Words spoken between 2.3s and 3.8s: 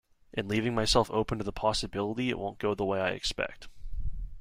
it won't go the way I expect.